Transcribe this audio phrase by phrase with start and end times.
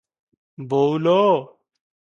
[0.71, 1.19] "ବୋଉଲୋ!